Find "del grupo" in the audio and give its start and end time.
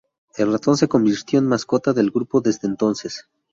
1.93-2.41